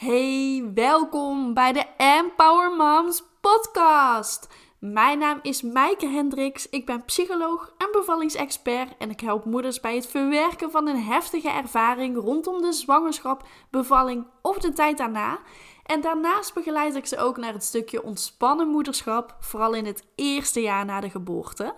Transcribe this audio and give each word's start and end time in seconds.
Hey, 0.00 0.70
welkom 0.74 1.54
bij 1.54 1.72
de 1.72 1.84
Empower 1.96 2.76
Moms 2.76 3.22
podcast. 3.40 4.48
Mijn 4.78 5.18
naam 5.18 5.38
is 5.42 5.62
Maaike 5.62 6.06
Hendricks. 6.06 6.68
Ik 6.68 6.86
ben 6.86 7.04
psycholoog 7.04 7.74
en 7.78 7.88
bevallingsexpert 7.92 8.96
en 8.98 9.10
ik 9.10 9.20
help 9.20 9.44
moeders 9.44 9.80
bij 9.80 9.94
het 9.94 10.06
verwerken 10.06 10.70
van 10.70 10.88
een 10.88 11.02
heftige 11.02 11.50
ervaring 11.50 12.16
rondom 12.16 12.62
de 12.62 12.72
zwangerschap, 12.72 13.46
bevalling 13.70 14.26
of 14.42 14.58
de 14.58 14.72
tijd 14.72 14.98
daarna. 14.98 15.38
En 15.86 16.00
daarnaast 16.00 16.54
begeleid 16.54 16.96
ik 16.96 17.06
ze 17.06 17.18
ook 17.18 17.36
naar 17.36 17.52
het 17.52 17.64
stukje 17.64 18.02
ontspannen 18.02 18.68
moederschap, 18.68 19.36
vooral 19.40 19.74
in 19.74 19.86
het 19.86 20.04
eerste 20.14 20.60
jaar 20.60 20.84
na 20.84 21.00
de 21.00 21.10
geboorte. 21.10 21.74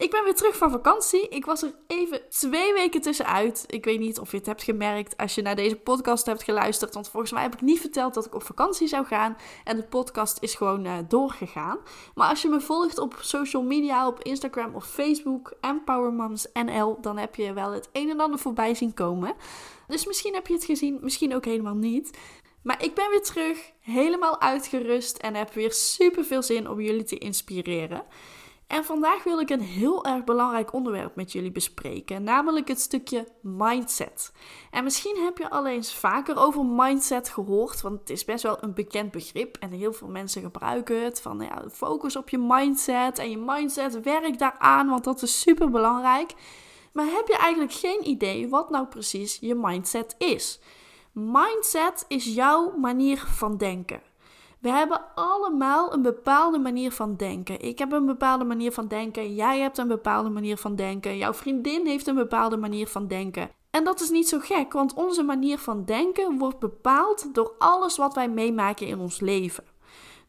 Ik 0.00 0.10
ben 0.10 0.24
weer 0.24 0.34
terug 0.34 0.56
van 0.56 0.70
vakantie. 0.70 1.28
Ik 1.28 1.44
was 1.44 1.62
er 1.62 1.74
even 1.86 2.20
twee 2.28 2.72
weken 2.72 3.00
tussenuit. 3.00 3.64
Ik 3.66 3.84
weet 3.84 3.98
niet 3.98 4.18
of 4.18 4.30
je 4.30 4.36
het 4.36 4.46
hebt 4.46 4.62
gemerkt 4.62 5.16
als 5.16 5.34
je 5.34 5.42
naar 5.42 5.56
deze 5.56 5.76
podcast 5.76 6.26
hebt 6.26 6.42
geluisterd. 6.42 6.94
Want 6.94 7.08
volgens 7.08 7.32
mij 7.32 7.42
heb 7.42 7.54
ik 7.54 7.60
niet 7.60 7.80
verteld 7.80 8.14
dat 8.14 8.26
ik 8.26 8.34
op 8.34 8.42
vakantie 8.42 8.88
zou 8.88 9.06
gaan. 9.06 9.36
En 9.64 9.76
de 9.76 9.82
podcast 9.82 10.38
is 10.42 10.54
gewoon 10.54 10.86
uh, 10.86 10.98
doorgegaan. 11.08 11.78
Maar 12.14 12.28
als 12.28 12.42
je 12.42 12.48
me 12.48 12.60
volgt 12.60 12.98
op 12.98 13.16
social 13.20 13.62
media, 13.62 14.06
op 14.06 14.22
Instagram 14.22 14.74
of 14.74 14.86
Facebook, 14.86 15.52
EmpowerMomsNL, 15.60 17.00
dan 17.00 17.18
heb 17.18 17.34
je 17.34 17.52
wel 17.52 17.70
het 17.70 17.88
een 17.92 18.10
en 18.10 18.20
ander 18.20 18.38
voorbij 18.38 18.74
zien 18.74 18.94
komen. 18.94 19.34
Dus 19.86 20.06
misschien 20.06 20.34
heb 20.34 20.46
je 20.46 20.54
het 20.54 20.64
gezien, 20.64 20.98
misschien 21.00 21.34
ook 21.34 21.44
helemaal 21.44 21.74
niet. 21.74 22.18
Maar 22.62 22.84
ik 22.84 22.94
ben 22.94 23.10
weer 23.10 23.22
terug, 23.22 23.72
helemaal 23.80 24.40
uitgerust 24.40 25.16
en 25.16 25.34
heb 25.34 25.52
weer 25.52 25.72
super 25.72 26.24
veel 26.24 26.42
zin 26.42 26.68
om 26.68 26.80
jullie 26.80 27.04
te 27.04 27.18
inspireren. 27.18 28.02
En 28.70 28.84
vandaag 28.84 29.24
wil 29.24 29.40
ik 29.40 29.50
een 29.50 29.60
heel 29.60 30.04
erg 30.04 30.24
belangrijk 30.24 30.72
onderwerp 30.72 31.16
met 31.16 31.32
jullie 31.32 31.50
bespreken, 31.50 32.22
namelijk 32.22 32.68
het 32.68 32.80
stukje 32.80 33.28
mindset. 33.42 34.32
En 34.70 34.84
misschien 34.84 35.16
heb 35.24 35.38
je 35.38 35.50
al 35.50 35.66
eens 35.66 35.94
vaker 35.94 36.36
over 36.36 36.64
mindset 36.64 37.28
gehoord, 37.28 37.80
want 37.80 38.00
het 38.00 38.10
is 38.10 38.24
best 38.24 38.42
wel 38.42 38.56
een 38.60 38.74
bekend 38.74 39.10
begrip 39.10 39.56
en 39.56 39.70
heel 39.70 39.92
veel 39.92 40.08
mensen 40.08 40.42
gebruiken 40.42 41.04
het. 41.04 41.20
Van 41.20 41.40
ja, 41.40 41.64
focus 41.72 42.16
op 42.16 42.28
je 42.28 42.38
mindset 42.38 43.18
en 43.18 43.30
je 43.30 43.38
mindset, 43.38 44.02
werk 44.02 44.38
daaraan, 44.38 44.88
want 44.88 45.04
dat 45.04 45.22
is 45.22 45.40
super 45.40 45.70
belangrijk. 45.70 46.34
Maar 46.92 47.06
heb 47.06 47.26
je 47.26 47.36
eigenlijk 47.36 47.72
geen 47.72 48.08
idee 48.08 48.48
wat 48.48 48.70
nou 48.70 48.86
precies 48.86 49.38
je 49.40 49.54
mindset 49.54 50.14
is? 50.18 50.60
Mindset 51.12 52.04
is 52.08 52.24
jouw 52.24 52.76
manier 52.76 53.18
van 53.18 53.56
denken. 53.56 54.09
We 54.60 54.68
hebben 54.68 55.00
allemaal 55.14 55.92
een 55.92 56.02
bepaalde 56.02 56.58
manier 56.58 56.92
van 56.92 57.16
denken. 57.16 57.60
Ik 57.60 57.78
heb 57.78 57.92
een 57.92 58.06
bepaalde 58.06 58.44
manier 58.44 58.72
van 58.72 58.88
denken. 58.88 59.34
Jij 59.34 59.58
hebt 59.60 59.78
een 59.78 59.88
bepaalde 59.88 60.30
manier 60.30 60.56
van 60.56 60.76
denken. 60.76 61.16
Jouw 61.16 61.34
vriendin 61.34 61.86
heeft 61.86 62.06
een 62.06 62.14
bepaalde 62.14 62.56
manier 62.56 62.86
van 62.86 63.06
denken. 63.06 63.50
En 63.70 63.84
dat 63.84 64.00
is 64.00 64.10
niet 64.10 64.28
zo 64.28 64.38
gek, 64.38 64.72
want 64.72 64.94
onze 64.94 65.22
manier 65.22 65.58
van 65.58 65.84
denken 65.84 66.38
wordt 66.38 66.58
bepaald 66.58 67.34
door 67.34 67.52
alles 67.58 67.96
wat 67.96 68.14
wij 68.14 68.28
meemaken 68.28 68.86
in 68.86 68.98
ons 68.98 69.20
leven. 69.20 69.64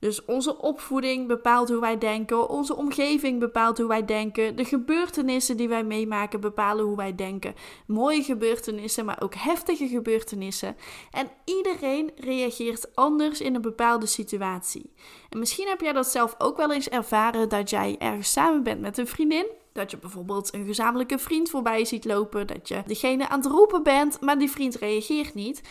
Dus 0.01 0.25
onze 0.25 0.57
opvoeding 0.57 1.27
bepaalt 1.27 1.69
hoe 1.69 1.79
wij 1.79 1.97
denken, 1.97 2.49
onze 2.49 2.75
omgeving 2.75 3.39
bepaalt 3.39 3.77
hoe 3.77 3.87
wij 3.87 4.05
denken, 4.05 4.55
de 4.55 4.65
gebeurtenissen 4.65 5.57
die 5.57 5.69
wij 5.69 5.83
meemaken 5.83 6.39
bepalen 6.39 6.85
hoe 6.85 6.95
wij 6.95 7.15
denken. 7.15 7.55
Mooie 7.87 8.23
gebeurtenissen, 8.23 9.05
maar 9.05 9.21
ook 9.21 9.35
heftige 9.35 9.87
gebeurtenissen. 9.87 10.75
En 11.11 11.29
iedereen 11.45 12.11
reageert 12.15 12.95
anders 12.95 13.41
in 13.41 13.55
een 13.55 13.61
bepaalde 13.61 14.05
situatie. 14.05 14.93
En 15.29 15.39
misschien 15.39 15.67
heb 15.67 15.81
jij 15.81 15.93
dat 15.93 16.07
zelf 16.07 16.35
ook 16.37 16.57
wel 16.57 16.73
eens 16.73 16.89
ervaren 16.89 17.49
dat 17.49 17.69
jij 17.69 17.95
ergens 17.99 18.31
samen 18.31 18.63
bent 18.63 18.81
met 18.81 18.97
een 18.97 19.07
vriendin 19.07 19.45
dat 19.73 19.91
je 19.91 19.97
bijvoorbeeld 19.97 20.53
een 20.53 20.65
gezamenlijke 20.65 21.19
vriend 21.19 21.49
voorbij 21.49 21.85
ziet 21.85 22.05
lopen. 22.05 22.47
Dat 22.47 22.67
je 22.67 22.83
degene 22.85 23.29
aan 23.29 23.39
het 23.39 23.51
roepen 23.51 23.83
bent, 23.83 24.21
maar 24.21 24.39
die 24.39 24.51
vriend 24.51 24.75
reageert 24.75 25.33
niet. 25.33 25.61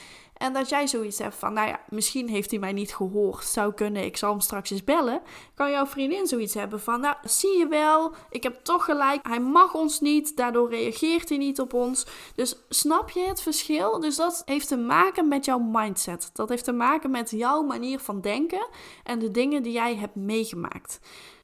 En 0.41 0.53
dat 0.53 0.69
jij 0.69 0.87
zoiets 0.87 1.19
hebt 1.19 1.35
van, 1.35 1.53
nou 1.53 1.69
ja, 1.69 1.81
misschien 1.89 2.29
heeft 2.29 2.51
hij 2.51 2.61
mij 2.61 2.73
niet 2.73 2.95
gehoord. 2.95 3.45
Zou 3.45 3.75
kunnen, 3.75 4.05
ik 4.05 4.17
zal 4.17 4.31
hem 4.31 4.41
straks 4.41 4.71
eens 4.71 4.85
bellen. 4.85 5.23
Kan 5.55 5.71
jouw 5.71 5.87
vriendin 5.87 6.27
zoiets 6.27 6.55
hebben 6.55 6.81
van, 6.81 7.01
nou, 7.01 7.17
zie 7.23 7.59
je 7.59 7.67
wel, 7.69 8.15
ik 8.31 8.43
heb 8.43 8.61
toch 8.63 8.85
gelijk. 8.85 9.27
Hij 9.27 9.41
mag 9.41 9.75
ons 9.75 10.01
niet, 10.01 10.37
daardoor 10.37 10.71
reageert 10.71 11.29
hij 11.29 11.39
niet 11.39 11.61
op 11.61 11.75
ons. 11.75 12.07
Dus 12.35 12.57
snap 12.69 13.11
je 13.11 13.21
het 13.21 13.43
verschil? 13.43 14.01
Dus 14.01 14.17
dat 14.17 14.43
heeft 14.45 14.69
te 14.69 14.77
maken 14.77 15.29
met 15.29 15.45
jouw 15.45 15.59
mindset. 15.59 16.31
Dat 16.33 16.49
heeft 16.49 16.65
te 16.65 16.73
maken 16.73 17.11
met 17.11 17.31
jouw 17.31 17.63
manier 17.63 17.99
van 17.99 18.21
denken 18.21 18.67
en 19.05 19.19
de 19.19 19.31
dingen 19.31 19.63
die 19.63 19.73
jij 19.73 19.97
hebt 19.97 20.15
meegemaakt. 20.15 21.01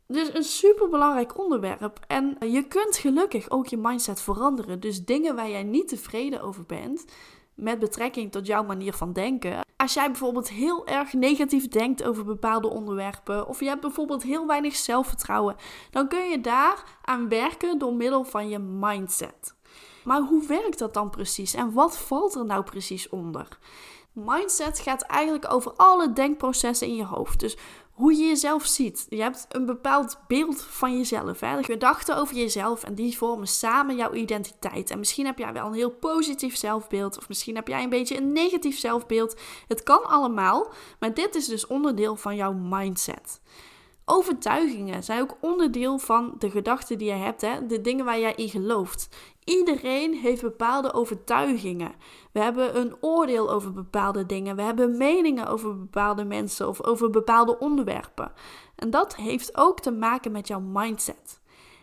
Dus 0.09 0.35
een 0.35 0.45
super 0.45 0.89
belangrijk 0.89 1.39
onderwerp. 1.39 2.01
En 2.07 2.37
je 2.41 2.63
kunt 2.63 2.97
gelukkig 2.97 3.51
ook 3.51 3.67
je 3.67 3.77
mindset 3.77 4.21
veranderen. 4.21 4.81
Dus 4.81 5.05
dingen 5.05 5.37
waar 5.37 5.51
jij 5.51 5.63
niet 5.63 5.89
tevreden 5.89 6.43
over 6.43 6.65
bent, 6.65 7.05
met 7.55 7.79
betrekking 7.79 8.33
tot 8.33 8.47
jouw 8.47 8.65
manier 8.65 8.93
van 8.93 9.13
denken. 9.13 9.65
Als 9.77 9.95
jij 9.95 10.07
bijvoorbeeld 10.07 10.49
heel 10.49 10.87
erg 10.87 11.13
negatief 11.13 11.69
denkt 11.69 12.03
over 12.03 12.25
bepaalde 12.25 12.69
onderwerpen, 12.69 13.47
of 13.47 13.61
je 13.61 13.67
hebt 13.67 13.81
bijvoorbeeld 13.81 14.23
heel 14.23 14.47
weinig 14.47 14.77
zelfvertrouwen, 14.77 15.57
dan 15.91 16.09
kun 16.09 16.29
je 16.29 16.41
daar 16.41 16.99
aan 17.03 17.29
werken 17.29 17.79
door 17.79 17.95
middel 17.95 18.25
van 18.25 18.49
je 18.49 18.59
mindset. 18.59 19.55
Maar 20.05 20.21
hoe 20.21 20.47
werkt 20.47 20.79
dat 20.79 20.95
dan 20.95 21.11
precies 21.11 21.55
en 21.55 21.73
wat 21.73 21.99
valt 21.99 22.35
er 22.35 22.45
nou 22.45 22.63
precies 22.63 23.09
onder? 23.09 23.59
Mindset 24.13 24.79
gaat 24.79 25.03
eigenlijk 25.03 25.53
over 25.53 25.73
alle 25.73 26.13
denkprocessen 26.13 26.87
in 26.87 26.97
je 26.97 27.05
hoofd. 27.05 27.41
Dus 27.41 27.57
hoe 27.97 28.15
je 28.15 28.27
jezelf 28.27 28.67
ziet. 28.67 29.07
Je 29.09 29.23
hebt 29.23 29.47
een 29.49 29.67
bepaald 29.67 30.19
beeld 30.27 30.63
van 30.63 30.97
jezelf. 30.97 31.41
Hè? 31.41 31.63
Gedachten 31.63 32.17
over 32.17 32.37
jezelf 32.37 32.85
en 32.85 32.95
die 32.95 33.17
vormen 33.17 33.47
samen 33.47 33.97
jouw 33.97 34.13
identiteit. 34.13 34.91
En 34.91 34.99
misschien 34.99 35.27
heb 35.27 35.39
jij 35.39 35.53
wel 35.53 35.67
een 35.67 35.73
heel 35.73 35.91
positief 35.91 36.57
zelfbeeld, 36.57 37.19
of 37.19 37.29
misschien 37.29 37.55
heb 37.55 37.69
jij 37.69 37.83
een 37.83 37.89
beetje 37.89 38.17
een 38.17 38.33
negatief 38.33 38.79
zelfbeeld. 38.79 39.37
Het 39.69 39.83
kan 39.83 40.05
allemaal, 40.05 40.73
maar 41.01 41.15
dit 41.15 41.35
is 41.35 41.47
dus 41.47 41.67
onderdeel 41.67 42.17
van 42.17 42.37
jouw 42.37 42.53
mindset. 42.53 43.41
Overtuigingen 44.09 45.03
zijn 45.03 45.21
ook 45.21 45.37
onderdeel 45.41 45.99
van 45.99 46.35
de 46.39 46.51
gedachten 46.51 46.99
die 46.99 47.09
je 47.09 47.15
hebt, 47.15 47.41
hè? 47.41 47.67
de 47.67 47.81
dingen 47.81 48.05
waar 48.05 48.19
jij 48.19 48.35
in 48.35 48.49
gelooft. 48.49 49.09
Iedereen 49.45 50.15
heeft 50.15 50.43
bepaalde 50.43 50.93
overtuigingen. 50.93 51.95
We 52.33 52.41
hebben 52.41 52.77
een 52.77 52.97
oordeel 53.01 53.51
over 53.51 53.73
bepaalde 53.73 54.27
dingen. 54.27 54.57
We 54.57 54.63
hebben 54.63 54.97
meningen 54.97 55.47
over 55.47 55.79
bepaalde 55.79 56.25
mensen 56.25 56.69
of 56.69 56.83
over 56.83 57.11
bepaalde 57.11 57.59
onderwerpen. 57.59 58.33
En 58.77 58.91
dat 58.91 59.17
heeft 59.17 59.57
ook 59.57 59.81
te 59.81 59.91
maken 59.91 60.33
met 60.33 60.49
jouw 60.49 60.61
mindset. 60.61 61.41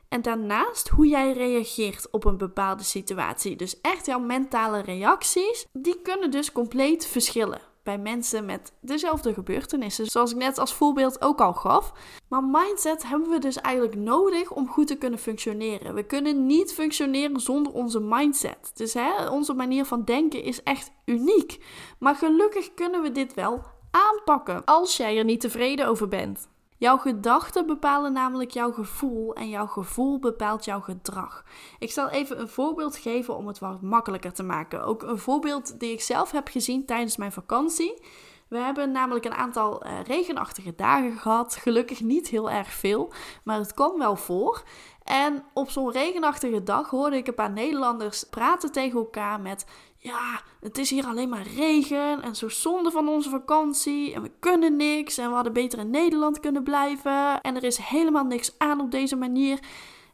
En 0.10 0.22
daarnaast 0.22 0.90
hoe 0.90 1.08
jij 1.08 1.34
reageert 1.34 2.08
op 2.12 2.26
een 2.26 2.38
bepaalde 2.38 2.84
situatie. 2.84 3.56
Dus 3.56 3.82
echt 3.82 4.06
jouw 4.06 4.20
mentale 4.20 4.80
reacties, 4.80 5.68
die 5.74 6.02
kunnen 6.02 6.32
dus 6.32 6.52
compleet 6.52 7.06
verschillen 7.06 7.73
bij 7.84 7.98
mensen 7.98 8.46
met 8.46 8.72
dezelfde 8.82 9.34
gebeurtenissen, 9.34 10.06
zoals 10.06 10.32
ik 10.32 10.38
net 10.38 10.58
als 10.58 10.74
voorbeeld 10.74 11.22
ook 11.22 11.42
al 11.42 11.54
gaf. 11.54 11.94
Maar 12.30 12.44
mindset 12.44 13.08
hebben 13.08 13.30
we 13.30 13.40
dus 13.40 13.58
eigenlijk 13.58 13.96
nodig 13.96 14.52
om 14.52 14.68
goed 14.68 14.88
te 14.88 14.96
kunnen 14.96 15.20
functioneren. 15.20 15.94
We 15.94 16.04
kunnen 16.04 16.46
niet 16.46 16.74
functioneren 16.74 17.40
zonder 17.40 17.74
onze 17.74 18.00
mindset. 18.00 18.72
Dus 18.74 18.94
hè, 18.94 19.30
onze 19.30 19.54
manier 19.54 19.86
van 19.86 20.04
denken 20.04 20.44
is 20.44 20.64
echt 20.64 20.92
uniek. 21.06 21.66
Maar 22.00 22.16
gelukkig 22.16 22.74
kunnen 22.74 23.02
we 23.02 23.12
dit 23.12 23.34
wel 23.34 23.62
aanpakken 23.92 24.64
als 24.66 24.98
jij 24.98 25.18
er 25.18 25.24
niet 25.24 25.42
tevreden 25.42 25.88
over 25.88 26.08
bent. 26.08 26.48
Jouw 26.84 26.98
gedachten 26.98 27.66
bepalen 27.66 28.14
namelijk 28.14 28.52
jouw 28.52 28.72
gevoel 28.72 29.34
en 29.34 29.50
jouw 29.50 29.68
gevoel 29.68 30.20
bepaalt 30.20 30.66
jouw 30.66 30.80
gedrag. 30.80 31.44
Ik 31.80 31.92
zal 31.92 32.10
even 32.10 32.40
een 32.40 32.48
voorbeeld 32.48 32.98
geven 32.98 33.36
om 33.36 33.48
het 33.48 33.60
wat 33.60 33.82
makkelijker 33.82 34.34
te 34.34 34.44
maken. 34.44 34.84
Ook 34.84 35.04
een 35.04 35.18
voorbeeld 35.18 35.80
die 35.80 35.92
ik 35.92 36.02
zelf 36.02 36.32
heb 36.32 36.48
gezien 36.48 36.86
tijdens 36.86 37.18
mijn 37.18 37.32
vakantie. 37.32 38.02
We 38.48 38.58
hebben 38.58 38.92
namelijk 38.92 39.26
een 39.26 39.34
aantal 39.34 39.86
uh, 39.86 39.92
regenachtige 40.04 40.76
dagen 40.76 41.18
gehad. 41.18 41.56
Gelukkig 41.56 42.02
niet 42.02 42.28
heel 42.28 42.52
erg 42.52 42.74
veel, 42.74 43.12
maar 43.44 43.58
het 43.58 43.74
kwam 43.74 43.98
wel 43.98 44.16
voor. 44.16 44.64
En 45.04 45.44
op 45.54 45.70
zo'n 45.70 45.92
regenachtige 45.92 46.64
dag 46.64 46.90
hoorde 46.90 47.18
ik 47.18 47.28
een 47.28 47.34
paar 47.34 47.52
Nederlanders 47.52 48.24
praten 48.24 48.72
tegen 48.72 49.00
elkaar 49.00 49.42
met: 49.42 49.66
Ja, 50.04 50.42
het 50.60 50.78
is 50.78 50.90
hier 50.90 51.06
alleen 51.06 51.30
maar 51.30 51.48
regen 51.56 52.22
en 52.22 52.36
zo 52.36 52.50
zonde 52.50 52.92
van 52.92 53.08
onze 53.08 53.30
vakantie. 53.30 54.14
En 54.14 54.22
we 54.22 54.32
kunnen 54.40 54.76
niks 54.76 55.18
en 55.18 55.28
we 55.28 55.34
hadden 55.36 55.54
beter 55.54 55.80
in 55.80 55.90
Nederland 55.90 56.40
kunnen 56.40 56.64
blijven. 56.64 57.42
En 57.42 57.56
er 57.56 57.64
is 57.64 57.78
helemaal 57.78 58.24
niks 58.24 58.56
aan 58.58 58.82
op 58.82 58.92
deze 58.92 59.16
manier. 59.16 59.60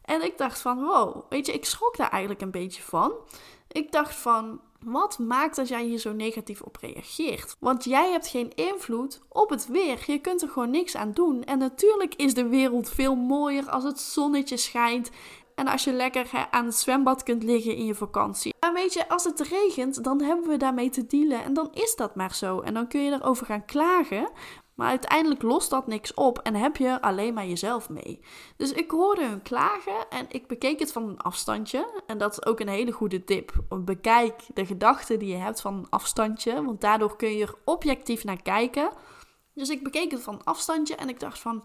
En 0.04 0.24
ik 0.24 0.38
dacht 0.38 0.60
van: 0.60 0.84
Wow, 0.84 1.22
weet 1.28 1.46
je, 1.46 1.52
ik 1.52 1.64
schrok 1.64 1.96
daar 1.96 2.10
eigenlijk 2.10 2.42
een 2.42 2.50
beetje 2.50 2.82
van. 2.82 3.12
Ik 3.68 3.92
dacht 3.92 4.14
van: 4.14 4.60
wat 4.84 5.18
maakt 5.18 5.56
dat 5.56 5.68
jij 5.68 5.84
hier 5.84 5.98
zo 5.98 6.12
negatief 6.12 6.60
op 6.60 6.76
reageert? 6.80 7.56
Want 7.58 7.84
jij 7.84 8.10
hebt 8.10 8.26
geen 8.26 8.54
invloed 8.54 9.20
op 9.28 9.50
het 9.50 9.66
weer. 9.66 10.04
Je 10.06 10.18
kunt 10.18 10.42
er 10.42 10.48
gewoon 10.48 10.70
niks 10.70 10.96
aan 10.96 11.12
doen. 11.12 11.44
En 11.44 11.58
natuurlijk 11.58 12.14
is 12.14 12.34
de 12.34 12.48
wereld 12.48 12.90
veel 12.90 13.14
mooier 13.14 13.70
als 13.70 13.84
het 13.84 14.00
zonnetje 14.00 14.56
schijnt. 14.56 15.10
En 15.54 15.66
als 15.66 15.84
je 15.84 15.92
lekker 15.92 16.48
aan 16.50 16.64
het 16.64 16.76
zwembad 16.76 17.22
kunt 17.22 17.42
liggen 17.42 17.76
in 17.76 17.86
je 17.86 17.94
vakantie. 17.94 18.54
Weet 18.80 18.92
je, 18.92 19.08
als 19.08 19.24
het 19.24 19.40
regent, 19.40 20.04
dan 20.04 20.22
hebben 20.22 20.48
we 20.48 20.56
daarmee 20.56 20.90
te 20.90 21.06
dealen. 21.06 21.44
En 21.44 21.54
dan 21.54 21.68
is 21.72 21.94
dat 21.96 22.14
maar 22.14 22.34
zo. 22.34 22.60
En 22.60 22.74
dan 22.74 22.88
kun 22.88 23.00
je 23.00 23.12
erover 23.12 23.46
gaan 23.46 23.64
klagen. 23.64 24.30
Maar 24.74 24.88
uiteindelijk 24.88 25.42
lost 25.42 25.70
dat 25.70 25.86
niks 25.86 26.14
op 26.14 26.38
en 26.38 26.54
heb 26.54 26.76
je 26.76 27.02
alleen 27.02 27.34
maar 27.34 27.46
jezelf 27.46 27.88
mee. 27.88 28.20
Dus 28.56 28.72
ik 28.72 28.90
hoorde 28.90 29.26
hun 29.26 29.42
klagen 29.42 30.08
en 30.10 30.26
ik 30.28 30.46
bekeek 30.46 30.78
het 30.78 30.92
van 30.92 31.08
een 31.08 31.20
afstandje. 31.20 32.02
En 32.06 32.18
dat 32.18 32.32
is 32.32 32.46
ook 32.46 32.60
een 32.60 32.68
hele 32.68 32.92
goede 32.92 33.24
tip. 33.24 33.52
Bekijk 33.68 34.42
de 34.54 34.66
gedachten 34.66 35.18
die 35.18 35.28
je 35.28 35.36
hebt 35.36 35.60
van 35.60 35.74
een 35.74 35.90
afstandje, 35.90 36.64
want 36.64 36.80
daardoor 36.80 37.16
kun 37.16 37.36
je 37.36 37.44
er 37.44 37.54
objectief 37.64 38.24
naar 38.24 38.42
kijken. 38.42 38.90
Dus 39.54 39.68
ik 39.68 39.82
bekeek 39.82 40.10
het 40.10 40.22
van 40.22 40.34
een 40.34 40.44
afstandje 40.44 40.94
en 40.94 41.08
ik 41.08 41.20
dacht 41.20 41.38
van, 41.38 41.64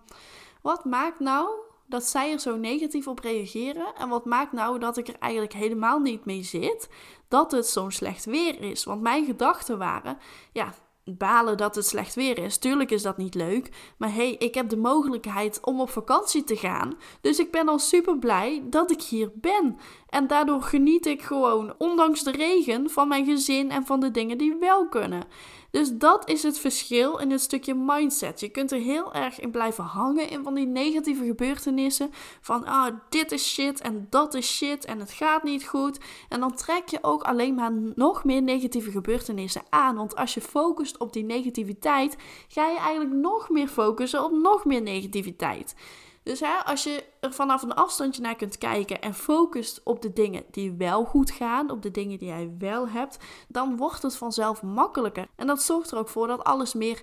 wat 0.61 0.85
maakt 0.85 1.19
nou 1.19 1.49
dat 1.87 2.03
zij 2.03 2.31
er 2.31 2.39
zo 2.39 2.57
negatief 2.57 3.07
op 3.07 3.19
reageren? 3.19 3.93
En 3.97 4.09
wat 4.09 4.25
maakt 4.25 4.51
nou 4.51 4.79
dat 4.79 4.97
ik 4.97 5.07
er 5.07 5.19
eigenlijk 5.19 5.53
helemaal 5.53 5.99
niet 5.99 6.25
mee 6.25 6.43
zit 6.43 6.89
dat 7.27 7.51
het 7.51 7.67
zo'n 7.67 7.91
slecht 7.91 8.25
weer 8.25 8.61
is? 8.61 8.83
Want 8.83 9.01
mijn 9.01 9.25
gedachten 9.25 9.77
waren, 9.77 10.17
ja, 10.51 10.73
balen 11.05 11.57
dat 11.57 11.75
het 11.75 11.85
slecht 11.85 12.15
weer 12.15 12.37
is. 12.37 12.57
Tuurlijk 12.57 12.91
is 12.91 13.01
dat 13.01 13.17
niet 13.17 13.35
leuk. 13.35 13.93
Maar 13.97 14.13
hey, 14.13 14.31
ik 14.31 14.55
heb 14.55 14.69
de 14.69 14.77
mogelijkheid 14.77 15.59
om 15.61 15.81
op 15.81 15.89
vakantie 15.89 16.43
te 16.43 16.55
gaan. 16.55 16.97
Dus 17.21 17.39
ik 17.39 17.51
ben 17.51 17.67
al 17.67 17.79
super 17.79 18.17
blij 18.17 18.63
dat 18.69 18.91
ik 18.91 19.01
hier 19.01 19.31
ben. 19.33 19.77
En 20.15 20.27
daardoor 20.27 20.61
geniet 20.61 21.05
ik 21.05 21.21
gewoon, 21.21 21.73
ondanks 21.77 22.23
de 22.23 22.31
regen, 22.31 22.89
van 22.89 23.07
mijn 23.07 23.25
gezin 23.25 23.71
en 23.71 23.85
van 23.85 23.99
de 23.99 24.11
dingen 24.11 24.37
die 24.37 24.55
wel 24.59 24.87
kunnen. 24.89 25.23
Dus 25.71 25.91
dat 25.91 26.29
is 26.29 26.43
het 26.43 26.59
verschil 26.59 27.17
in 27.17 27.31
het 27.31 27.41
stukje 27.41 27.73
mindset. 27.73 28.39
Je 28.39 28.49
kunt 28.49 28.71
er 28.71 28.79
heel 28.79 29.13
erg 29.13 29.39
in 29.39 29.51
blijven 29.51 29.83
hangen 29.83 30.29
in 30.29 30.43
van 30.43 30.53
die 30.53 30.65
negatieve 30.65 31.25
gebeurtenissen. 31.25 32.09
Van 32.41 32.65
ah, 32.65 32.95
dit 33.09 33.31
is 33.31 33.53
shit 33.53 33.81
en 33.81 34.07
dat 34.09 34.33
is 34.33 34.55
shit 34.55 34.85
en 34.85 34.99
het 34.99 35.11
gaat 35.11 35.43
niet 35.43 35.67
goed. 35.67 35.99
En 36.29 36.39
dan 36.39 36.55
trek 36.55 36.87
je 36.87 36.99
ook 37.01 37.23
alleen 37.23 37.55
maar 37.55 37.71
nog 37.95 38.23
meer 38.23 38.41
negatieve 38.41 38.91
gebeurtenissen 38.91 39.63
aan. 39.69 39.95
Want 39.95 40.15
als 40.15 40.33
je 40.33 40.41
focust 40.41 40.97
op 40.97 41.13
die 41.13 41.23
negativiteit, 41.23 42.17
ga 42.47 42.67
je 42.67 42.77
eigenlijk 42.77 43.15
nog 43.15 43.49
meer 43.49 43.67
focussen 43.67 44.23
op 44.23 44.31
nog 44.31 44.65
meer 44.65 44.81
negativiteit. 44.81 45.75
Dus 46.25 46.39
hè, 46.39 46.65
als 46.65 46.83
je 46.83 47.03
er 47.19 47.33
vanaf 47.33 47.61
een 47.61 47.73
afstandje 47.73 48.21
naar 48.21 48.35
kunt 48.35 48.57
kijken 48.57 49.01
en 49.01 49.13
focust 49.13 49.81
op 49.83 50.01
de 50.01 50.13
dingen 50.13 50.43
die 50.51 50.71
wel 50.71 51.05
goed 51.05 51.31
gaan, 51.31 51.71
op 51.71 51.81
de 51.81 51.91
dingen 51.91 52.17
die 52.17 52.27
jij 52.27 52.55
wel 52.59 52.87
hebt, 52.87 53.17
dan 53.47 53.77
wordt 53.77 54.01
het 54.01 54.15
vanzelf 54.15 54.63
makkelijker. 54.63 55.27
En 55.35 55.47
dat 55.47 55.61
zorgt 55.61 55.91
er 55.91 55.97
ook 55.97 56.09
voor 56.09 56.27
dat 56.27 56.43
alles 56.43 56.73
meer 56.73 57.01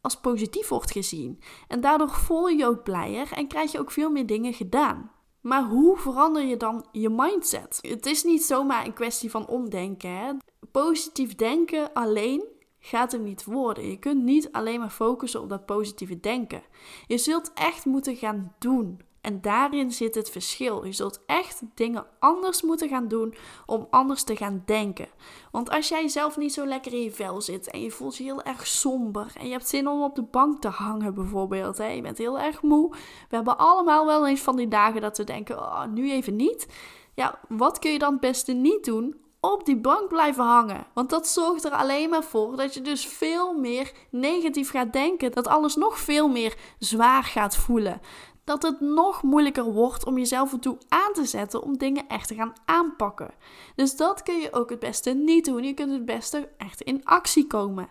als 0.00 0.16
positief 0.16 0.68
wordt 0.68 0.90
gezien. 0.90 1.40
En 1.68 1.80
daardoor 1.80 2.10
voel 2.10 2.48
je 2.48 2.56
je 2.56 2.66
ook 2.66 2.82
blijer 2.82 3.32
en 3.32 3.48
krijg 3.48 3.72
je 3.72 3.78
ook 3.78 3.90
veel 3.90 4.10
meer 4.10 4.26
dingen 4.26 4.52
gedaan. 4.52 5.10
Maar 5.40 5.64
hoe 5.64 5.96
verander 5.96 6.44
je 6.44 6.56
dan 6.56 6.86
je 6.92 7.10
mindset? 7.10 7.78
Het 7.80 8.06
is 8.06 8.24
niet 8.24 8.42
zomaar 8.42 8.86
een 8.86 8.92
kwestie 8.92 9.30
van 9.30 9.46
omdenken. 9.46 10.10
Hè? 10.10 10.32
Positief 10.70 11.34
denken 11.34 11.92
alleen 11.92 12.53
gaat 12.86 13.12
er 13.12 13.18
niet 13.18 13.44
worden. 13.44 13.90
Je 13.90 13.98
kunt 13.98 14.22
niet 14.22 14.52
alleen 14.52 14.80
maar 14.80 14.90
focussen 14.90 15.40
op 15.40 15.48
dat 15.48 15.66
positieve 15.66 16.20
denken. 16.20 16.62
Je 17.06 17.18
zult 17.18 17.52
echt 17.54 17.84
moeten 17.84 18.16
gaan 18.16 18.54
doen. 18.58 19.00
En 19.20 19.40
daarin 19.40 19.92
zit 19.92 20.14
het 20.14 20.30
verschil. 20.30 20.84
Je 20.84 20.92
zult 20.92 21.22
echt 21.26 21.62
dingen 21.74 22.06
anders 22.18 22.62
moeten 22.62 22.88
gaan 22.88 23.08
doen 23.08 23.34
om 23.66 23.86
anders 23.90 24.22
te 24.22 24.36
gaan 24.36 24.62
denken. 24.66 25.08
Want 25.50 25.70
als 25.70 25.88
jij 25.88 26.08
zelf 26.08 26.36
niet 26.36 26.52
zo 26.52 26.66
lekker 26.66 26.92
in 26.92 27.02
je 27.02 27.12
vel 27.12 27.40
zit 27.40 27.70
en 27.70 27.80
je 27.80 27.90
voelt 27.90 28.16
je 28.16 28.24
heel 28.24 28.42
erg 28.42 28.66
somber 28.66 29.32
en 29.38 29.46
je 29.46 29.52
hebt 29.52 29.68
zin 29.68 29.88
om 29.88 30.02
op 30.02 30.14
de 30.14 30.22
bank 30.22 30.60
te 30.60 30.68
hangen 30.68 31.14
bijvoorbeeld, 31.14 31.78
hè, 31.78 31.86
je 31.86 32.02
bent 32.02 32.18
heel 32.18 32.38
erg 32.38 32.62
moe. 32.62 32.90
We 33.28 33.36
hebben 33.36 33.58
allemaal 33.58 34.06
wel 34.06 34.26
eens 34.26 34.40
van 34.40 34.56
die 34.56 34.68
dagen 34.68 35.00
dat 35.00 35.16
we 35.16 35.24
denken, 35.24 35.58
oh, 35.58 35.84
nu 35.86 36.10
even 36.10 36.36
niet. 36.36 36.66
Ja, 37.14 37.40
wat 37.48 37.78
kun 37.78 37.92
je 37.92 37.98
dan 37.98 38.12
het 38.12 38.20
beste 38.20 38.52
niet 38.52 38.84
doen 38.84 39.23
op 39.52 39.64
die 39.64 39.76
bank 39.76 40.08
blijven 40.08 40.44
hangen. 40.44 40.86
Want 40.92 41.10
dat 41.10 41.28
zorgt 41.28 41.64
er 41.64 41.70
alleen 41.70 42.10
maar 42.10 42.24
voor 42.24 42.56
dat 42.56 42.74
je 42.74 42.80
dus 42.80 43.06
veel 43.06 43.52
meer 43.52 43.92
negatief 44.10 44.70
gaat 44.70 44.92
denken. 44.92 45.32
Dat 45.32 45.46
alles 45.46 45.74
nog 45.74 45.98
veel 45.98 46.28
meer 46.28 46.56
zwaar 46.78 47.24
gaat 47.24 47.56
voelen. 47.56 48.00
Dat 48.44 48.62
het 48.62 48.80
nog 48.80 49.22
moeilijker 49.22 49.64
wordt 49.64 50.06
om 50.06 50.18
jezelf 50.18 50.52
ertoe 50.52 50.78
aan 50.88 51.12
te 51.12 51.24
zetten 51.24 51.62
om 51.62 51.78
dingen 51.78 52.08
echt 52.08 52.28
te 52.28 52.34
gaan 52.34 52.52
aanpakken. 52.64 53.34
Dus 53.76 53.96
dat 53.96 54.22
kun 54.22 54.40
je 54.40 54.52
ook 54.52 54.70
het 54.70 54.78
beste 54.78 55.10
niet 55.10 55.44
doen. 55.44 55.64
Je 55.64 55.74
kunt 55.74 55.92
het 55.92 56.04
beste 56.04 56.48
echt 56.56 56.80
in 56.80 57.04
actie 57.04 57.46
komen. 57.46 57.88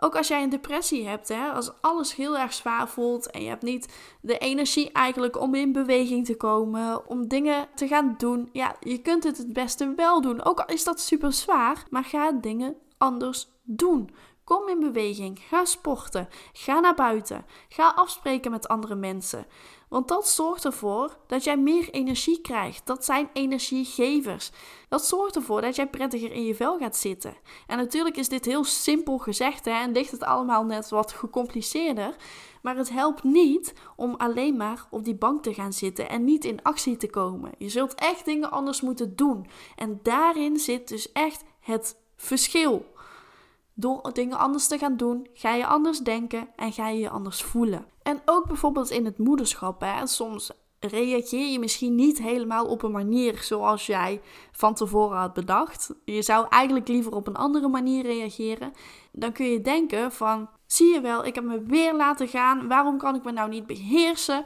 Ook 0.00 0.16
als 0.16 0.28
jij 0.28 0.42
een 0.42 0.48
depressie 0.48 1.06
hebt, 1.06 1.28
hè, 1.28 1.50
als 1.50 1.72
alles 1.80 2.14
heel 2.14 2.38
erg 2.38 2.52
zwaar 2.52 2.88
voelt 2.88 3.30
en 3.30 3.42
je 3.42 3.48
hebt 3.48 3.62
niet 3.62 3.88
de 4.20 4.38
energie 4.38 4.92
eigenlijk 4.92 5.40
om 5.40 5.54
in 5.54 5.72
beweging 5.72 6.26
te 6.26 6.36
komen, 6.36 7.08
om 7.08 7.28
dingen 7.28 7.68
te 7.74 7.86
gaan 7.86 8.14
doen. 8.18 8.48
Ja, 8.52 8.76
je 8.80 8.98
kunt 8.98 9.24
het 9.24 9.38
het 9.38 9.52
beste 9.52 9.92
wel 9.96 10.20
doen. 10.20 10.44
Ook 10.44 10.60
al 10.60 10.74
is 10.74 10.84
dat 10.84 11.00
super 11.00 11.32
zwaar, 11.32 11.84
maar 11.90 12.04
ga 12.04 12.32
dingen 12.32 12.76
anders 12.98 13.48
doen. 13.62 14.10
Kom 14.44 14.68
in 14.68 14.80
beweging, 14.80 15.38
ga 15.38 15.64
sporten, 15.64 16.28
ga 16.52 16.80
naar 16.80 16.94
buiten, 16.94 17.44
ga 17.68 17.92
afspreken 17.96 18.50
met 18.50 18.68
andere 18.68 18.94
mensen. 18.94 19.46
Want 19.88 20.08
dat 20.08 20.28
zorgt 20.28 20.64
ervoor 20.64 21.16
dat 21.26 21.44
jij 21.44 21.56
meer 21.56 21.90
energie 21.90 22.40
krijgt. 22.40 22.86
Dat 22.86 23.04
zijn 23.04 23.30
energiegevers. 23.32 24.50
Dat 24.88 25.06
zorgt 25.06 25.36
ervoor 25.36 25.60
dat 25.60 25.76
jij 25.76 25.88
prettiger 25.88 26.32
in 26.32 26.44
je 26.44 26.54
vel 26.54 26.78
gaat 26.78 26.96
zitten. 26.96 27.36
En 27.66 27.76
natuurlijk 27.76 28.16
is 28.16 28.28
dit 28.28 28.44
heel 28.44 28.64
simpel 28.64 29.18
gezegd 29.18 29.64
hè, 29.64 29.70
en 29.70 29.92
ligt 29.92 30.10
het 30.10 30.22
allemaal 30.22 30.64
net 30.64 30.88
wat 30.88 31.12
gecompliceerder. 31.12 32.16
Maar 32.62 32.76
het 32.76 32.90
helpt 32.90 33.22
niet 33.22 33.72
om 33.96 34.14
alleen 34.14 34.56
maar 34.56 34.86
op 34.90 35.04
die 35.04 35.14
bank 35.14 35.42
te 35.42 35.54
gaan 35.54 35.72
zitten 35.72 36.08
en 36.08 36.24
niet 36.24 36.44
in 36.44 36.62
actie 36.62 36.96
te 36.96 37.10
komen. 37.10 37.50
Je 37.58 37.68
zult 37.68 37.94
echt 37.94 38.24
dingen 38.24 38.50
anders 38.50 38.80
moeten 38.80 39.16
doen. 39.16 39.46
En 39.76 40.00
daarin 40.02 40.56
zit 40.56 40.88
dus 40.88 41.12
echt 41.12 41.44
het 41.60 41.96
verschil. 42.16 42.86
Door 43.80 44.10
dingen 44.12 44.38
anders 44.38 44.66
te 44.66 44.78
gaan 44.78 44.96
doen, 44.96 45.28
ga 45.32 45.54
je 45.54 45.66
anders 45.66 45.98
denken 45.98 46.48
en 46.56 46.72
ga 46.72 46.88
je 46.88 46.98
je 46.98 47.10
anders 47.10 47.42
voelen. 47.42 47.86
En 48.02 48.20
ook 48.24 48.46
bijvoorbeeld 48.46 48.90
in 48.90 49.04
het 49.04 49.18
moederschap. 49.18 49.80
Hè. 49.80 50.06
Soms 50.06 50.50
reageer 50.78 51.52
je 51.52 51.58
misschien 51.58 51.94
niet 51.94 52.18
helemaal 52.18 52.66
op 52.66 52.82
een 52.82 52.90
manier 52.90 53.38
zoals 53.42 53.86
jij 53.86 54.20
van 54.52 54.74
tevoren 54.74 55.18
had 55.18 55.32
bedacht. 55.32 55.94
Je 56.04 56.22
zou 56.22 56.46
eigenlijk 56.48 56.88
liever 56.88 57.12
op 57.12 57.26
een 57.26 57.36
andere 57.36 57.68
manier 57.68 58.02
reageren. 58.02 58.72
Dan 59.12 59.32
kun 59.32 59.46
je 59.46 59.60
denken 59.60 60.12
van, 60.12 60.48
zie 60.68 60.92
je 60.92 61.00
wel, 61.00 61.24
ik 61.24 61.34
heb 61.34 61.44
me 61.44 61.62
weer 61.62 61.94
laten 61.94 62.28
gaan. 62.28 62.68
Waarom 62.68 62.98
kan 62.98 63.14
ik 63.14 63.24
me 63.24 63.32
nou 63.32 63.48
niet 63.48 63.66
beheersen? 63.66 64.44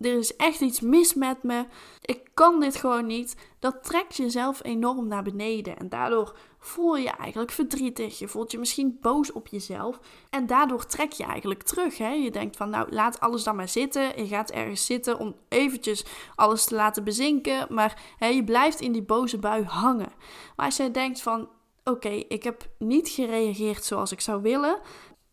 Er 0.00 0.18
is 0.18 0.36
echt 0.36 0.60
iets 0.60 0.80
mis 0.80 1.14
met 1.14 1.42
me. 1.42 1.64
Ik 2.00 2.20
kan 2.34 2.60
dit 2.60 2.76
gewoon 2.76 3.06
niet. 3.06 3.36
Dat 3.58 3.84
trekt 3.84 4.16
jezelf 4.16 4.64
enorm 4.64 5.08
naar 5.08 5.22
beneden. 5.22 5.78
En 5.78 5.88
daardoor 5.88 6.36
voel 6.58 6.96
je 6.96 7.10
eigenlijk 7.10 7.50
verdrietig. 7.50 8.18
Je 8.18 8.28
voelt 8.28 8.50
je 8.50 8.58
misschien 8.58 8.98
boos 9.00 9.32
op 9.32 9.48
jezelf. 9.48 10.00
En 10.30 10.46
daardoor 10.46 10.86
trek 10.86 11.12
je 11.12 11.24
eigenlijk 11.24 11.62
terug. 11.62 11.98
Hè? 11.98 12.10
Je 12.10 12.30
denkt 12.30 12.56
van 12.56 12.70
nou 12.70 12.86
laat 12.90 13.20
alles 13.20 13.44
dan 13.44 13.56
maar 13.56 13.68
zitten. 13.68 14.02
Je 14.02 14.26
gaat 14.26 14.50
ergens 14.50 14.86
zitten 14.86 15.18
om 15.18 15.36
eventjes 15.48 16.04
alles 16.34 16.64
te 16.64 16.74
laten 16.74 17.04
bezinken. 17.04 17.66
Maar 17.74 18.02
hè, 18.18 18.26
je 18.26 18.44
blijft 18.44 18.80
in 18.80 18.92
die 18.92 19.02
boze 19.02 19.38
bui 19.38 19.64
hangen. 19.64 20.12
Maar 20.56 20.66
als 20.66 20.76
jij 20.76 20.90
denkt 20.90 21.22
van 21.22 21.48
oké, 21.84 22.08
ik 22.08 22.42
heb 22.42 22.68
niet 22.78 23.08
gereageerd 23.08 23.84
zoals 23.84 24.12
ik 24.12 24.20
zou 24.20 24.42
willen. 24.42 24.78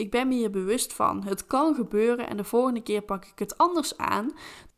Ik 0.01 0.11
ben 0.11 0.27
me 0.27 0.33
hier 0.33 0.51
bewust 0.51 0.93
van. 0.93 1.23
Het 1.23 1.47
kan 1.47 1.75
gebeuren 1.75 2.27
en 2.27 2.37
de 2.37 2.43
volgende 2.43 2.81
keer 2.81 3.01
pak 3.01 3.25
ik 3.25 3.39
het 3.39 3.57
anders 3.57 3.97
aan. 3.97 4.31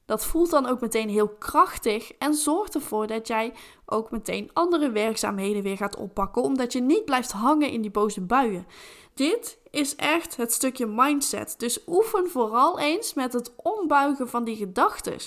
Dat 0.06 0.26
voelt 0.26 0.50
dan 0.50 0.66
ook 0.66 0.82
meteen 0.82 1.10
heel 1.10 1.30
krachtig 1.30 2.14
en 2.14 2.34
zorgt 2.34 2.76
ervoor 2.76 3.08
dat 3.08 3.28
jij 3.28 3.54
ook 3.86 4.12
meteen 4.12 4.50
andere 4.54 4.92
werkzaamheden 4.92 5.64
weer 5.64 5.78
gaat 5.78 5.96
oppakken, 5.96 6.42
omdat 6.42 6.74
je 6.74 6.82
niet 6.82 7.06
blijft 7.06 7.32
hangen 7.32 7.70
in 7.70 7.82
die 7.82 7.92
boze 7.92 8.22
buien. 8.22 8.68
Dit 9.14 9.60
is 9.72 9.96
echt 9.96 10.38
het 10.38 10.54
stukje 10.54 10.86
mindset. 10.86 11.56
Dus 11.58 11.84
oefen 11.88 12.30
vooral 12.30 12.80
eens 12.80 13.14
met 13.14 13.34
het 13.34 13.54
ombuigen 13.56 14.30
van 14.30 14.44
die 14.44 14.56
gedachten. 14.56 15.18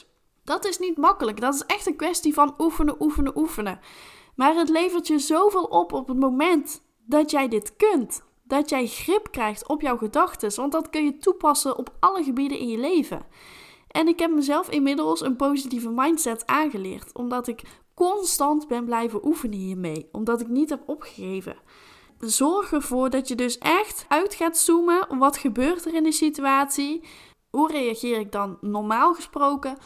Dat 0.44 0.64
is 0.64 0.78
niet 0.78 0.96
makkelijk. 0.96 1.40
Dat 1.40 1.54
is 1.54 1.64
echt 1.66 1.86
een 1.86 1.96
kwestie 1.96 2.34
van 2.34 2.54
oefenen, 2.58 3.02
oefenen, 3.02 3.38
oefenen. 3.38 3.80
Maar 4.34 4.54
het 4.54 4.68
levert 4.68 5.06
je 5.06 5.18
zoveel 5.18 5.64
op 5.64 5.92
op 5.92 6.08
het 6.08 6.18
moment 6.18 6.82
dat 7.06 7.30
jij 7.30 7.48
dit 7.48 7.76
kunt. 7.76 8.24
Dat 8.46 8.70
jij 8.70 8.86
grip 8.86 9.30
krijgt 9.30 9.68
op 9.68 9.80
jouw 9.80 9.96
gedachten. 9.96 10.56
Want 10.56 10.72
dat 10.72 10.90
kun 10.90 11.04
je 11.04 11.18
toepassen 11.18 11.78
op 11.78 11.94
alle 12.00 12.22
gebieden 12.22 12.58
in 12.58 12.68
je 12.68 12.78
leven. 12.78 13.26
En 13.88 14.08
ik 14.08 14.18
heb 14.18 14.30
mezelf 14.30 14.70
inmiddels 14.70 15.20
een 15.20 15.36
positieve 15.36 15.90
mindset 15.90 16.46
aangeleerd, 16.46 17.14
omdat 17.14 17.48
ik 17.48 17.62
constant 17.94 18.68
ben 18.68 18.84
blijven 18.84 19.26
oefenen 19.26 19.58
hiermee, 19.58 20.08
omdat 20.12 20.40
ik 20.40 20.48
niet 20.48 20.70
heb 20.70 20.82
opgegeven. 20.86 21.56
Zorg 22.18 22.72
ervoor 22.72 23.10
dat 23.10 23.28
je 23.28 23.34
dus 23.34 23.58
echt 23.58 24.04
uit 24.08 24.34
gaat 24.34 24.58
zoomen. 24.58 25.18
Wat 25.18 25.36
gebeurt 25.36 25.84
er 25.84 25.94
in 25.94 26.02
de 26.02 26.12
situatie? 26.12 27.04
Hoe 27.50 27.72
reageer 27.72 28.18
ik 28.18 28.32
dan 28.32 28.58
normaal 28.60 29.14
gesproken? 29.14 29.76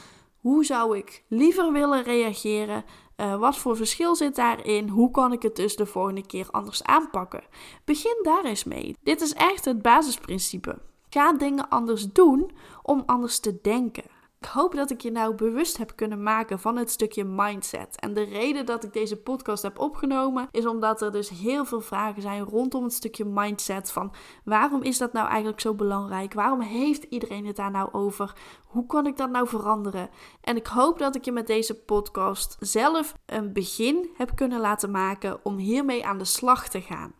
Hoe 0.40 0.64
zou 0.64 0.96
ik 0.96 1.24
liever 1.28 1.72
willen 1.72 2.02
reageren? 2.02 2.84
Uh, 3.20 3.36
wat 3.36 3.58
voor 3.58 3.76
verschil 3.76 4.16
zit 4.16 4.36
daarin? 4.36 4.88
Hoe 4.88 5.10
kan 5.10 5.32
ik 5.32 5.42
het 5.42 5.56
dus 5.56 5.76
de 5.76 5.86
volgende 5.86 6.26
keer 6.26 6.48
anders 6.50 6.82
aanpakken? 6.82 7.42
Begin 7.84 8.18
daar 8.22 8.44
eens 8.44 8.64
mee. 8.64 8.96
Dit 9.02 9.20
is 9.20 9.32
echt 9.32 9.64
het 9.64 9.82
basisprincipe. 9.82 10.78
Ga 11.10 11.32
dingen 11.32 11.68
anders 11.68 12.12
doen 12.12 12.50
om 12.82 13.02
anders 13.06 13.40
te 13.40 13.58
denken. 13.62 14.04
Ik 14.40 14.46
hoop 14.46 14.74
dat 14.74 14.90
ik 14.90 15.00
je 15.00 15.10
nou 15.10 15.34
bewust 15.34 15.76
heb 15.76 15.92
kunnen 15.96 16.22
maken 16.22 16.58
van 16.60 16.76
het 16.76 16.90
stukje 16.90 17.24
mindset. 17.24 18.00
En 18.00 18.14
de 18.14 18.22
reden 18.22 18.66
dat 18.66 18.84
ik 18.84 18.92
deze 18.92 19.16
podcast 19.16 19.62
heb 19.62 19.78
opgenomen 19.78 20.48
is 20.50 20.66
omdat 20.66 21.02
er 21.02 21.12
dus 21.12 21.28
heel 21.28 21.64
veel 21.64 21.80
vragen 21.80 22.22
zijn 22.22 22.42
rondom 22.42 22.82
het 22.82 22.92
stukje 22.92 23.24
mindset. 23.24 23.92
Van 23.92 24.12
waarom 24.44 24.82
is 24.82 24.98
dat 24.98 25.12
nou 25.12 25.28
eigenlijk 25.28 25.60
zo 25.60 25.74
belangrijk? 25.74 26.34
Waarom 26.34 26.60
heeft 26.60 27.02
iedereen 27.02 27.46
het 27.46 27.56
daar 27.56 27.70
nou 27.70 27.92
over? 27.92 28.32
Hoe 28.64 28.86
kan 28.86 29.06
ik 29.06 29.16
dat 29.16 29.30
nou 29.30 29.48
veranderen? 29.48 30.10
En 30.40 30.56
ik 30.56 30.66
hoop 30.66 30.98
dat 30.98 31.14
ik 31.14 31.24
je 31.24 31.32
met 31.32 31.46
deze 31.46 31.74
podcast 31.74 32.56
zelf 32.60 33.14
een 33.26 33.52
begin 33.52 34.10
heb 34.16 34.30
kunnen 34.34 34.60
laten 34.60 34.90
maken 34.90 35.44
om 35.44 35.56
hiermee 35.56 36.06
aan 36.06 36.18
de 36.18 36.24
slag 36.24 36.68
te 36.68 36.80
gaan. 36.80 37.14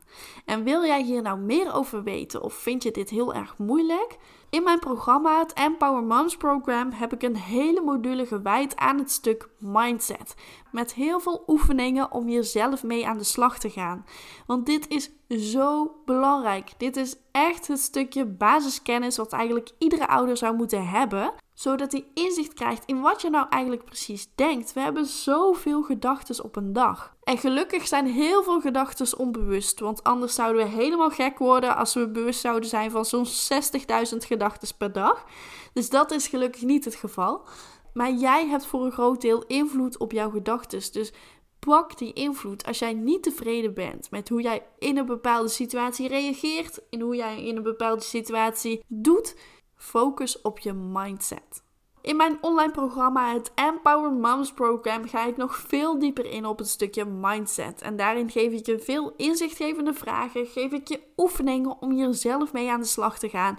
En 0.45 0.64
wil 0.64 0.85
jij 0.85 1.02
hier 1.02 1.23
nou 1.23 1.38
meer 1.38 1.75
over 1.75 2.02
weten 2.02 2.43
of 2.43 2.55
vind 2.55 2.83
je 2.83 2.90
dit 2.90 3.11
heel 3.11 3.35
erg 3.35 3.59
moeilijk? 3.59 4.17
In 4.50 4.62
mijn 4.62 4.79
programma, 4.79 5.38
het 5.38 5.52
Empower 5.52 6.02
Moms 6.02 6.37
Program, 6.37 6.90
heb 6.93 7.12
ik 7.12 7.23
een 7.23 7.37
hele 7.37 7.81
module 7.81 8.26
gewijd 8.26 8.76
aan 8.76 8.99
het 8.99 9.11
stuk 9.11 9.49
mindset. 9.59 10.35
Met 10.73 10.95
heel 10.95 11.21
veel 11.21 11.45
oefeningen 11.47 12.12
om 12.12 12.26
hier 12.26 12.45
zelf 12.45 12.83
mee 12.83 13.07
aan 13.07 13.19
de 13.19 13.25
slag 13.25 13.59
te 13.59 13.71
gaan. 13.71 14.07
Want 14.47 14.67
dit 14.67 14.88
is 14.88 15.11
zo 15.39 15.97
belangrijk. 16.05 16.73
Dit 16.77 16.97
is 16.97 17.17
echt 17.33 17.67
het 17.67 17.81
stukje 17.81 18.27
basiskennis 18.27 19.17
wat 19.17 19.33
eigenlijk 19.33 19.71
iedere 19.79 20.09
ouder 20.09 20.37
zou 20.37 20.57
moeten 20.57 20.89
hebben 20.89 21.33
zodat 21.61 21.93
hij 21.93 22.05
inzicht 22.15 22.55
krijgt 22.55 22.85
in 22.87 23.01
wat 23.01 23.23
je 23.23 23.31
nou 23.31 23.47
eigenlijk 23.51 23.85
precies 23.85 24.29
denkt. 24.35 24.73
We 24.73 24.81
hebben 24.81 25.07
zoveel 25.07 25.83
gedachten 25.83 26.45
op 26.45 26.57
een 26.57 26.73
dag. 26.73 27.15
En 27.23 27.39
gelukkig 27.39 27.87
zijn 27.87 28.07
heel 28.07 28.43
veel 28.43 28.61
gedachten 28.61 29.19
onbewust, 29.19 29.81
want 29.81 30.03
anders 30.03 30.35
zouden 30.35 30.65
we 30.65 30.71
helemaal 30.71 31.11
gek 31.11 31.39
worden 31.39 31.77
als 31.77 31.95
we 31.95 32.09
bewust 32.09 32.41
zouden 32.41 32.69
zijn 32.69 32.91
van 32.91 33.05
zo'n 33.05 33.27
60.000 33.27 34.17
gedachten 34.17 34.77
per 34.77 34.93
dag. 34.93 35.25
Dus 35.73 35.91
dat 35.91 36.11
is 36.11 36.29
gelukkig 36.29 36.63
niet 36.63 36.85
het 36.85 36.95
geval. 36.95 37.43
Maar 37.95 38.13
jij 38.13 38.47
hebt 38.47 38.67
voor 38.67 38.85
een 38.85 38.93
groot 38.93 39.21
deel 39.21 39.45
invloed 39.47 39.99
op 39.99 40.13
jouw 40.13 40.31
gedachten. 40.31 40.93
Dus 40.93 41.13
pak 41.67 41.99
die 41.99 42.12
invloed 42.12 42.67
als 42.67 42.79
jij 42.79 42.93
niet 42.93 43.23
tevreden 43.23 43.75
bent 43.75 44.11
met 44.11 44.29
hoe 44.29 44.43
jij 44.43 44.67
in 44.79 44.97
een 44.97 45.07
bepaalde 45.07 45.49
situatie 45.49 46.09
reageert, 46.09 46.81
in 46.90 47.00
hoe 47.00 47.17
jij 47.17 47.45
in 47.45 47.57
een 47.57 47.62
bepaalde 47.62 48.02
situatie 48.02 48.85
doet 48.87 49.37
Focus 49.76 50.40
op 50.40 50.59
je 50.59 50.73
mindset. 50.73 51.62
In 52.02 52.17
mijn 52.17 52.38
online 52.40 52.73
programma, 52.73 53.33
het 53.33 53.52
Empower 53.55 54.12
Moms 54.12 54.52
Program, 54.52 55.09
ga 55.09 55.26
ik 55.26 55.37
nog 55.37 55.57
veel 55.57 55.99
dieper 55.99 56.26
in 56.26 56.47
op 56.47 56.59
het 56.59 56.69
stukje 56.69 57.05
mindset. 57.05 57.83
En 57.83 57.97
daarin 57.97 58.31
geef 58.31 58.52
ik 58.52 58.67
je 58.67 58.79
veel 58.79 59.12
inzichtgevende 59.17 59.95
vragen, 59.95 60.47
geef 60.47 60.73
ik 60.73 60.88
je 60.88 61.00
oefeningen 61.17 61.81
om 61.81 61.90
hier 61.90 62.14
zelf 62.14 62.52
mee 62.52 62.71
aan 62.71 62.81
de 62.81 62.87
slag 62.87 63.19
te 63.19 63.29
gaan. 63.29 63.59